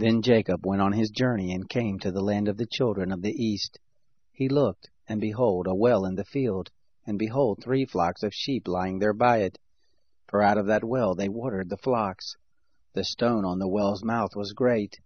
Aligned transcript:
Then 0.00 0.22
Jacob 0.22 0.64
went 0.64 0.80
on 0.80 0.92
his 0.92 1.10
journey 1.10 1.52
and 1.52 1.68
came 1.68 1.98
to 1.98 2.10
the 2.10 2.22
land 2.22 2.48
of 2.48 2.56
the 2.56 2.64
children 2.64 3.12
of 3.12 3.20
the 3.20 3.34
east. 3.34 3.78
He 4.32 4.48
looked, 4.48 4.88
and 5.06 5.20
behold, 5.20 5.66
a 5.66 5.74
well 5.74 6.06
in 6.06 6.14
the 6.14 6.24
field, 6.24 6.70
and 7.06 7.18
behold, 7.18 7.62
three 7.62 7.84
flocks 7.84 8.22
of 8.22 8.32
sheep 8.32 8.66
lying 8.66 8.98
there 8.98 9.12
by 9.12 9.42
it. 9.42 9.58
For 10.26 10.42
out 10.42 10.56
of 10.56 10.64
that 10.68 10.84
well 10.84 11.14
they 11.14 11.28
watered 11.28 11.68
the 11.68 11.76
flocks. 11.76 12.34
The 12.94 13.04
stone 13.04 13.44
on 13.44 13.58
the 13.58 13.68
well's 13.68 14.02
mouth 14.02 14.34
was 14.34 14.54
great. 14.54 14.98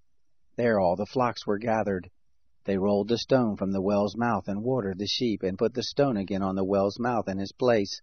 There 0.54 0.78
all 0.78 0.94
the 0.94 1.06
flocks 1.06 1.44
were 1.44 1.58
gathered. 1.58 2.08
They 2.62 2.78
rolled 2.78 3.08
the 3.08 3.18
stone 3.18 3.56
from 3.56 3.72
the 3.72 3.82
well's 3.82 4.16
mouth 4.16 4.46
and 4.46 4.62
watered 4.62 5.00
the 5.00 5.08
sheep, 5.08 5.42
and 5.42 5.58
put 5.58 5.74
the 5.74 5.82
stone 5.82 6.16
again 6.16 6.42
on 6.42 6.54
the 6.54 6.62
well's 6.62 7.00
mouth 7.00 7.28
in 7.28 7.38
his 7.38 7.50
place. 7.50 8.00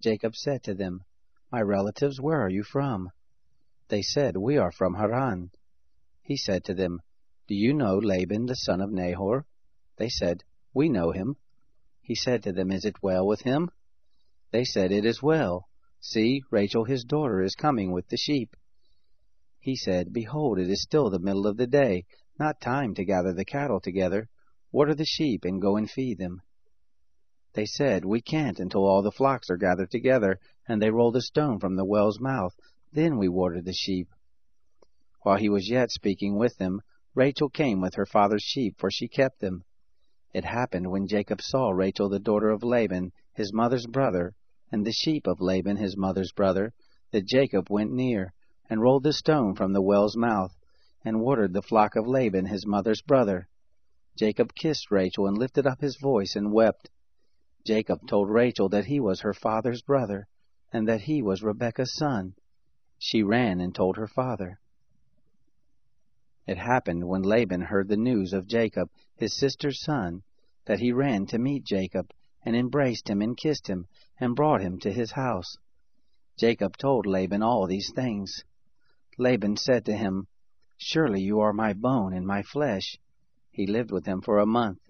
Jacob 0.00 0.36
said 0.36 0.62
to 0.62 0.74
them, 0.74 1.02
My 1.50 1.60
relatives, 1.60 2.20
where 2.20 2.40
are 2.40 2.50
you 2.50 2.62
from? 2.62 3.10
They 3.88 4.02
said, 4.02 4.36
We 4.36 4.58
are 4.58 4.70
from 4.70 4.94
Haran. 4.94 5.50
He 6.26 6.38
said 6.38 6.64
to 6.64 6.74
them, 6.74 7.02
Do 7.48 7.54
you 7.54 7.74
know 7.74 7.98
Laban 7.98 8.46
the 8.46 8.56
son 8.56 8.80
of 8.80 8.90
Nahor? 8.90 9.44
They 9.98 10.08
said, 10.08 10.42
We 10.72 10.88
know 10.88 11.12
him. 11.12 11.36
He 12.00 12.14
said 12.14 12.42
to 12.44 12.52
them, 12.52 12.70
Is 12.70 12.86
it 12.86 13.02
well 13.02 13.26
with 13.26 13.42
him? 13.42 13.70
They 14.50 14.64
said, 14.64 14.90
It 14.90 15.04
is 15.04 15.22
well. 15.22 15.68
See, 16.00 16.42
Rachel 16.50 16.84
his 16.84 17.04
daughter 17.04 17.42
is 17.42 17.54
coming 17.54 17.92
with 17.92 18.08
the 18.08 18.16
sheep. 18.16 18.56
He 19.60 19.76
said, 19.76 20.14
Behold, 20.14 20.58
it 20.58 20.70
is 20.70 20.80
still 20.80 21.10
the 21.10 21.18
middle 21.18 21.46
of 21.46 21.58
the 21.58 21.66
day, 21.66 22.06
not 22.38 22.58
time 22.58 22.94
to 22.94 23.04
gather 23.04 23.34
the 23.34 23.44
cattle 23.44 23.80
together. 23.80 24.30
Water 24.72 24.94
the 24.94 25.04
sheep, 25.04 25.44
and 25.44 25.60
go 25.60 25.76
and 25.76 25.90
feed 25.90 26.16
them. 26.16 26.40
They 27.52 27.66
said, 27.66 28.06
We 28.06 28.22
can't 28.22 28.58
until 28.58 28.86
all 28.86 29.02
the 29.02 29.12
flocks 29.12 29.50
are 29.50 29.58
gathered 29.58 29.90
together, 29.90 30.40
and 30.66 30.80
they 30.80 30.90
roll 30.90 31.12
the 31.12 31.20
stone 31.20 31.60
from 31.60 31.76
the 31.76 31.84
well's 31.84 32.18
mouth. 32.18 32.54
Then 32.92 33.18
we 33.18 33.28
water 33.28 33.60
the 33.60 33.74
sheep. 33.74 34.08
While 35.24 35.38
he 35.38 35.48
was 35.48 35.70
yet 35.70 35.90
speaking 35.90 36.36
with 36.36 36.58
them, 36.58 36.82
Rachel 37.14 37.48
came 37.48 37.80
with 37.80 37.94
her 37.94 38.04
father's 38.04 38.42
sheep, 38.42 38.74
for 38.78 38.90
she 38.90 39.08
kept 39.08 39.40
them. 39.40 39.64
It 40.34 40.44
happened 40.44 40.90
when 40.90 41.06
Jacob 41.06 41.40
saw 41.40 41.70
Rachel 41.70 42.10
the 42.10 42.18
daughter 42.18 42.50
of 42.50 42.62
Laban, 42.62 43.10
his 43.32 43.50
mother's 43.50 43.86
brother, 43.86 44.34
and 44.70 44.84
the 44.84 44.92
sheep 44.92 45.26
of 45.26 45.40
Laban 45.40 45.78
his 45.78 45.96
mother's 45.96 46.30
brother, 46.32 46.74
that 47.10 47.24
Jacob 47.24 47.70
went 47.70 47.90
near, 47.90 48.34
and 48.68 48.82
rolled 48.82 49.04
the 49.04 49.14
stone 49.14 49.54
from 49.54 49.72
the 49.72 49.80
well's 49.80 50.14
mouth, 50.14 50.54
and 51.06 51.22
watered 51.22 51.54
the 51.54 51.62
flock 51.62 51.96
of 51.96 52.06
Laban 52.06 52.44
his 52.44 52.66
mother's 52.66 53.00
brother. 53.00 53.48
Jacob 54.18 54.54
kissed 54.54 54.90
Rachel, 54.90 55.26
and 55.26 55.38
lifted 55.38 55.66
up 55.66 55.80
his 55.80 55.96
voice, 55.96 56.36
and 56.36 56.52
wept. 56.52 56.90
Jacob 57.64 58.06
told 58.06 58.28
Rachel 58.28 58.68
that 58.68 58.84
he 58.84 59.00
was 59.00 59.20
her 59.22 59.32
father's 59.32 59.80
brother, 59.80 60.28
and 60.70 60.86
that 60.86 61.00
he 61.00 61.22
was 61.22 61.42
Rebekah's 61.42 61.94
son. 61.94 62.34
She 62.98 63.22
ran 63.22 63.62
and 63.62 63.74
told 63.74 63.96
her 63.96 64.06
father. 64.06 64.60
It 66.46 66.58
happened 66.58 67.08
when 67.08 67.22
Laban 67.22 67.62
heard 67.62 67.88
the 67.88 67.96
news 67.96 68.34
of 68.34 68.46
Jacob, 68.46 68.90
his 69.16 69.34
sister's 69.34 69.82
son, 69.82 70.22
that 70.66 70.80
he 70.80 70.92
ran 70.92 71.24
to 71.26 71.38
meet 71.38 71.64
Jacob, 71.64 72.10
and 72.44 72.54
embraced 72.54 73.08
him 73.08 73.22
and 73.22 73.36
kissed 73.36 73.66
him, 73.66 73.86
and 74.18 74.36
brought 74.36 74.60
him 74.60 74.78
to 74.80 74.92
his 74.92 75.12
house. 75.12 75.56
Jacob 76.36 76.76
told 76.76 77.06
Laban 77.06 77.42
all 77.42 77.66
these 77.66 77.90
things. 77.94 78.44
Laban 79.16 79.56
said 79.56 79.86
to 79.86 79.96
him, 79.96 80.26
Surely 80.76 81.22
you 81.22 81.40
are 81.40 81.52
my 81.52 81.72
bone 81.72 82.12
and 82.12 82.26
my 82.26 82.42
flesh. 82.42 82.98
He 83.50 83.66
lived 83.66 83.90
with 83.90 84.04
him 84.04 84.20
for 84.20 84.38
a 84.38 84.46
month. 84.46 84.80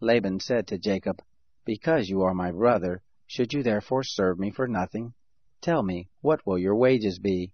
Laban 0.00 0.40
said 0.40 0.66
to 0.66 0.78
Jacob, 0.78 1.22
Because 1.64 2.10
you 2.10 2.22
are 2.22 2.34
my 2.34 2.50
brother, 2.50 3.02
should 3.26 3.54
you 3.54 3.62
therefore 3.62 4.02
serve 4.02 4.38
me 4.38 4.50
for 4.50 4.68
nothing? 4.68 5.14
Tell 5.62 5.82
me, 5.82 6.08
what 6.20 6.46
will 6.46 6.58
your 6.58 6.76
wages 6.76 7.18
be? 7.18 7.52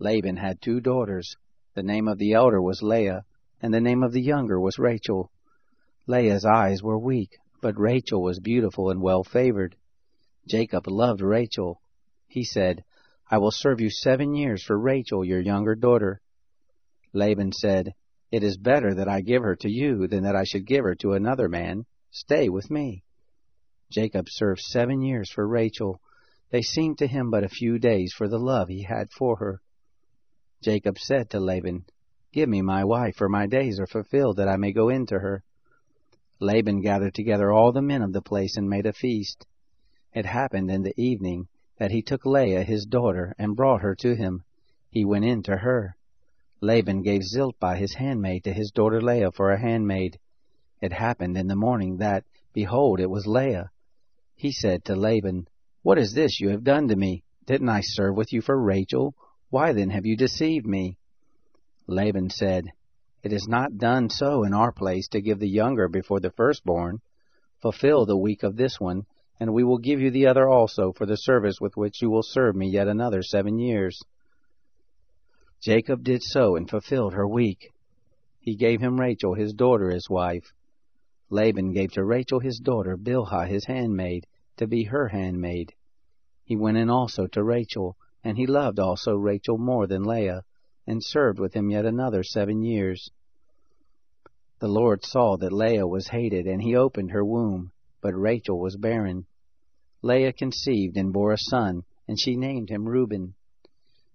Laban 0.00 0.38
had 0.38 0.60
two 0.60 0.80
daughters. 0.80 1.36
The 1.76 1.82
name 1.82 2.08
of 2.08 2.16
the 2.16 2.32
elder 2.32 2.62
was 2.62 2.82
Leah, 2.82 3.26
and 3.60 3.72
the 3.72 3.82
name 3.82 4.02
of 4.02 4.12
the 4.12 4.22
younger 4.22 4.58
was 4.58 4.78
Rachel. 4.78 5.30
Leah's 6.06 6.46
eyes 6.46 6.82
were 6.82 6.98
weak, 6.98 7.36
but 7.60 7.78
Rachel 7.78 8.22
was 8.22 8.40
beautiful 8.40 8.88
and 8.88 9.02
well 9.02 9.22
favored. 9.22 9.76
Jacob 10.48 10.86
loved 10.86 11.20
Rachel. 11.20 11.82
He 12.28 12.44
said, 12.44 12.82
I 13.30 13.36
will 13.36 13.50
serve 13.50 13.82
you 13.82 13.90
seven 13.90 14.34
years 14.34 14.64
for 14.64 14.78
Rachel, 14.78 15.22
your 15.22 15.40
younger 15.40 15.74
daughter. 15.74 16.22
Laban 17.12 17.52
said, 17.52 17.92
It 18.32 18.42
is 18.42 18.56
better 18.56 18.94
that 18.94 19.08
I 19.08 19.20
give 19.20 19.42
her 19.42 19.56
to 19.56 19.68
you 19.68 20.06
than 20.06 20.22
that 20.22 20.34
I 20.34 20.44
should 20.44 20.66
give 20.66 20.84
her 20.84 20.94
to 20.94 21.12
another 21.12 21.46
man. 21.46 21.84
Stay 22.10 22.48
with 22.48 22.70
me. 22.70 23.04
Jacob 23.92 24.28
served 24.30 24.62
seven 24.62 25.02
years 25.02 25.30
for 25.30 25.46
Rachel. 25.46 26.00
They 26.48 26.62
seemed 26.62 26.96
to 26.98 27.06
him 27.06 27.30
but 27.30 27.44
a 27.44 27.50
few 27.50 27.78
days 27.78 28.14
for 28.16 28.28
the 28.28 28.38
love 28.38 28.68
he 28.68 28.84
had 28.84 29.10
for 29.10 29.36
her. 29.36 29.60
Jacob 30.66 30.98
said 30.98 31.30
to 31.30 31.38
Laban, 31.38 31.84
Give 32.32 32.48
me 32.48 32.60
my 32.60 32.82
wife, 32.82 33.14
for 33.14 33.28
my 33.28 33.46
days 33.46 33.78
are 33.78 33.86
fulfilled, 33.86 34.38
that 34.38 34.48
I 34.48 34.56
may 34.56 34.72
go 34.72 34.88
in 34.88 35.06
to 35.06 35.20
her. 35.20 35.44
Laban 36.40 36.80
gathered 36.80 37.14
together 37.14 37.52
all 37.52 37.70
the 37.70 37.80
men 37.80 38.02
of 38.02 38.12
the 38.12 38.20
place 38.20 38.56
and 38.56 38.68
made 38.68 38.84
a 38.84 38.92
feast. 38.92 39.46
It 40.12 40.26
happened 40.26 40.68
in 40.72 40.82
the 40.82 41.00
evening 41.00 41.46
that 41.78 41.92
he 41.92 42.02
took 42.02 42.26
Leah 42.26 42.64
his 42.64 42.84
daughter 42.84 43.32
and 43.38 43.54
brought 43.54 43.82
her 43.82 43.94
to 43.94 44.16
him. 44.16 44.42
He 44.90 45.04
went 45.04 45.24
in 45.24 45.44
to 45.44 45.58
her. 45.58 45.94
Laban 46.60 47.02
gave 47.02 47.22
Zilpah 47.22 47.76
his 47.76 47.94
handmaid 47.94 48.42
to 48.42 48.52
his 48.52 48.72
daughter 48.72 49.00
Leah 49.00 49.30
for 49.30 49.52
a 49.52 49.60
handmaid. 49.60 50.18
It 50.80 50.92
happened 50.92 51.38
in 51.38 51.46
the 51.46 51.54
morning 51.54 51.98
that, 51.98 52.24
behold, 52.52 52.98
it 52.98 53.08
was 53.08 53.24
Leah. 53.24 53.70
He 54.34 54.50
said 54.50 54.84
to 54.86 54.96
Laban, 54.96 55.46
What 55.82 55.96
is 55.96 56.12
this 56.12 56.40
you 56.40 56.48
have 56.48 56.64
done 56.64 56.88
to 56.88 56.96
me? 56.96 57.22
Didn't 57.44 57.68
I 57.68 57.82
serve 57.82 58.16
with 58.16 58.32
you 58.32 58.40
for 58.40 58.60
Rachel? 58.60 59.14
Why 59.56 59.72
then 59.72 59.88
have 59.88 60.04
you 60.04 60.18
deceived 60.18 60.66
me? 60.66 60.98
Laban 61.86 62.28
said, 62.28 62.72
It 63.22 63.32
is 63.32 63.48
not 63.48 63.78
done 63.78 64.10
so 64.10 64.44
in 64.44 64.52
our 64.52 64.70
place 64.70 65.08
to 65.08 65.22
give 65.22 65.38
the 65.38 65.48
younger 65.48 65.88
before 65.88 66.20
the 66.20 66.30
firstborn. 66.30 67.00
Fulfill 67.62 68.04
the 68.04 68.18
week 68.18 68.42
of 68.42 68.56
this 68.56 68.78
one, 68.78 69.06
and 69.40 69.54
we 69.54 69.64
will 69.64 69.78
give 69.78 69.98
you 69.98 70.10
the 70.10 70.26
other 70.26 70.46
also 70.46 70.92
for 70.92 71.06
the 71.06 71.16
service 71.16 71.58
with 71.58 71.74
which 71.74 72.02
you 72.02 72.10
will 72.10 72.22
serve 72.22 72.54
me 72.54 72.68
yet 72.68 72.86
another 72.86 73.22
seven 73.22 73.58
years. 73.58 74.02
Jacob 75.62 76.04
did 76.04 76.22
so 76.22 76.54
and 76.54 76.68
fulfilled 76.68 77.14
her 77.14 77.26
week. 77.26 77.72
He 78.38 78.56
gave 78.56 78.82
him 78.82 79.00
Rachel 79.00 79.32
his 79.32 79.54
daughter 79.54 79.88
his 79.88 80.10
wife. 80.10 80.52
Laban 81.30 81.72
gave 81.72 81.92
to 81.92 82.04
Rachel 82.04 82.40
his 82.40 82.58
daughter 82.58 82.98
Bilhah 82.98 83.48
his 83.48 83.64
handmaid, 83.64 84.26
to 84.58 84.66
be 84.66 84.84
her 84.84 85.08
handmaid. 85.08 85.72
He 86.44 86.56
went 86.56 86.76
in 86.76 86.90
also 86.90 87.26
to 87.28 87.42
Rachel, 87.42 87.96
and 88.26 88.36
he 88.36 88.46
loved 88.48 88.80
also 88.80 89.14
Rachel 89.14 89.56
more 89.56 89.86
than 89.86 90.02
Leah, 90.02 90.42
and 90.84 91.00
served 91.00 91.38
with 91.38 91.54
him 91.54 91.70
yet 91.70 91.84
another 91.84 92.24
seven 92.24 92.60
years. 92.60 93.08
The 94.58 94.66
Lord 94.66 95.04
saw 95.04 95.36
that 95.36 95.52
Leah 95.52 95.86
was 95.86 96.08
hated, 96.08 96.44
and 96.48 96.60
he 96.60 96.74
opened 96.74 97.12
her 97.12 97.24
womb, 97.24 97.70
but 98.00 98.18
Rachel 98.18 98.58
was 98.58 98.76
barren. 98.76 99.26
Leah 100.02 100.32
conceived 100.32 100.96
and 100.96 101.12
bore 101.12 101.34
a 101.34 101.38
son, 101.38 101.84
and 102.08 102.18
she 102.18 102.34
named 102.34 102.68
him 102.68 102.88
Reuben. 102.88 103.34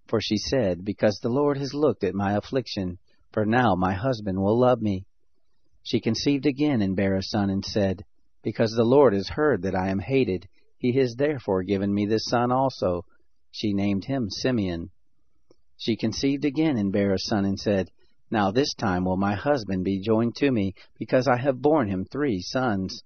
For 0.06 0.20
she 0.20 0.36
said, 0.36 0.84
Because 0.84 1.18
the 1.18 1.30
Lord 1.30 1.56
has 1.56 1.72
looked 1.72 2.04
at 2.04 2.14
my 2.14 2.36
affliction, 2.36 2.98
for 3.32 3.46
now 3.46 3.76
my 3.76 3.94
husband 3.94 4.42
will 4.42 4.60
love 4.60 4.82
me. 4.82 5.06
She 5.84 6.00
conceived 6.00 6.44
again 6.44 6.82
and 6.82 6.94
bare 6.94 7.16
a 7.16 7.22
son, 7.22 7.48
and 7.48 7.64
said, 7.64 8.04
Because 8.42 8.72
the 8.72 8.84
Lord 8.84 9.14
has 9.14 9.30
heard 9.30 9.62
that 9.62 9.74
I 9.74 9.88
am 9.88 10.00
hated, 10.00 10.50
he 10.76 10.92
has 10.98 11.14
therefore 11.14 11.62
given 11.62 11.94
me 11.94 12.04
this 12.04 12.26
son 12.26 12.52
also. 12.52 13.06
She 13.52 13.72
named 13.72 14.06
him 14.06 14.28
Simeon. 14.30 14.90
She 15.76 15.96
conceived 15.96 16.44
again 16.44 16.76
and 16.78 16.90
bare 16.90 17.12
a 17.12 17.18
son, 17.18 17.44
and 17.44 17.60
said, 17.60 17.90
Now 18.30 18.50
this 18.50 18.74
time 18.74 19.04
will 19.04 19.16
my 19.16 19.34
husband 19.34 19.84
be 19.84 20.00
joined 20.00 20.34
to 20.36 20.50
me, 20.50 20.74
because 20.98 21.28
I 21.28 21.36
have 21.36 21.60
borne 21.62 21.88
him 21.88 22.04
three 22.04 22.40
sons. 22.40 23.04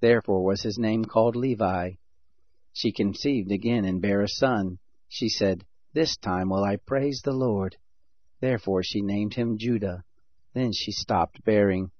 Therefore 0.00 0.44
was 0.44 0.62
his 0.62 0.78
name 0.78 1.04
called 1.04 1.36
Levi. 1.36 1.92
She 2.72 2.92
conceived 2.92 3.52
again 3.52 3.84
and 3.84 4.02
bare 4.02 4.20
a 4.20 4.28
son. 4.28 4.78
She 5.08 5.28
said, 5.28 5.64
This 5.92 6.16
time 6.16 6.48
will 6.48 6.64
I 6.64 6.76
praise 6.76 7.22
the 7.22 7.32
Lord. 7.32 7.76
Therefore 8.40 8.82
she 8.82 9.00
named 9.00 9.34
him 9.34 9.58
Judah. 9.58 10.02
Then 10.54 10.72
she 10.72 10.90
stopped 10.90 11.44
bearing. 11.44 11.90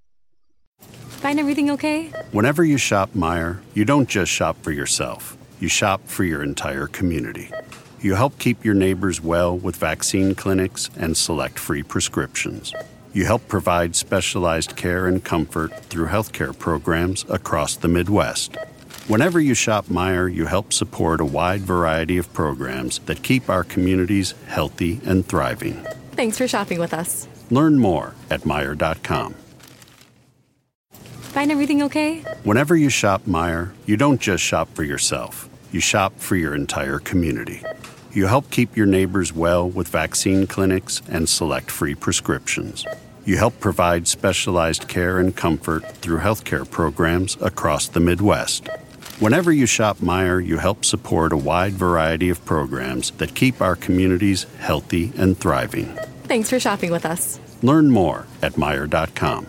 Find 0.81 1.39
everything 1.39 1.71
okay? 1.71 2.09
Whenever 2.33 2.65
you 2.65 2.77
shop 2.77 3.11
Meijer, 3.15 3.61
you 3.73 3.85
don't 3.85 4.09
just 4.09 4.33
shop 4.33 4.57
for 4.63 4.73
yourself, 4.73 5.37
you 5.61 5.69
shop 5.69 6.07
for 6.07 6.25
your 6.25 6.43
entire 6.43 6.87
community. 6.89 7.51
You 8.05 8.17
help 8.17 8.39
keep 8.39 8.67
your 8.67 8.75
neighbors 8.75 9.23
well 9.23 9.57
with 9.57 9.77
vaccine 9.77 10.35
clinics 10.35 10.91
and 10.95 11.17
select 11.17 11.59
free 11.59 11.83
prescriptions. 11.83 12.75
You 13.15 13.25
help 13.25 13.49
provide 13.49 13.97
specialized 13.97 14.77
care 14.77 15.07
and 15.07 15.25
comfort 15.25 15.75
through 15.85 16.09
healthcare 16.09 16.57
programs 16.59 17.25
across 17.31 17.77
the 17.77 17.89
Midwest. 17.89 18.59
Whenever 19.09 19.41
you 19.41 19.55
shop 19.55 19.87
Meijer, 19.87 20.31
you 20.31 20.45
help 20.45 20.75
support 20.75 21.23
a 21.23 21.25
wide 21.25 21.63
variety 21.63 22.19
of 22.19 22.31
programs 22.35 22.99
that 23.07 23.23
keep 23.23 23.49
our 23.49 23.65
communities 23.65 24.35
healthy 24.49 25.01
and 25.07 25.27
thriving. 25.27 25.83
Thanks 26.13 26.37
for 26.37 26.47
shopping 26.47 26.79
with 26.79 26.93
us. 26.93 27.27
Learn 27.51 27.79
more 27.79 28.15
at 28.29 28.43
Meijer.com. 28.43 29.35
Find 30.93 31.51
everything 31.51 31.83
okay? 31.85 32.19
Whenever 32.43 32.77
you 32.77 32.91
shop 32.91 33.23
Meijer, 33.23 33.73
you 33.87 33.97
don't 33.97 34.21
just 34.21 34.45
shop 34.45 34.69
for 34.75 34.83
yourself, 34.83 35.49
you 35.75 35.81
shop 35.81 36.13
for 36.19 36.37
your 36.37 36.55
entire 36.55 37.01
community. 37.01 37.61
You 38.13 38.29
help 38.29 38.49
keep 38.51 38.77
your 38.77 38.87
neighbors 38.87 39.33
well 39.33 39.69
with 39.69 39.89
vaccine 39.89 40.47
clinics 40.47 41.03
and 41.09 41.29
select 41.29 41.69
free 41.69 41.97
prescriptions. 41.97 42.87
You 43.25 43.39
help 43.39 43.59
provide 43.59 44.07
specialized 44.07 44.87
care 44.87 45.19
and 45.19 45.35
comfort 45.35 45.85
through 45.97 46.19
healthcare 46.19 46.71
programs 46.71 47.37
across 47.41 47.89
the 47.89 47.99
Midwest. 47.99 48.69
Whenever 49.19 49.51
you 49.51 49.67
shop 49.67 49.99
Meijer, 49.99 50.45
you 50.45 50.59
help 50.59 50.85
support 50.85 51.33
a 51.33 51.37
wide 51.37 51.73
variety 51.73 52.31
of 52.31 52.45
programs 52.45 53.11
that 53.13 53.35
keep 53.35 53.61
our 53.61 53.75
communities 53.75 54.47
healthy 54.61 55.13
and 55.17 55.37
thriving. 55.37 55.87
Thanks 56.25 56.51
for 56.51 56.61
shopping 56.61 56.93
with 56.93 57.05
us. 57.05 57.41
Learn 57.63 57.91
more 57.91 58.27
at 58.43 58.53
Meijer.com. 58.53 59.49